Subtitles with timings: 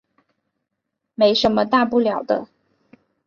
[1.13, 2.47] 没什么大不了的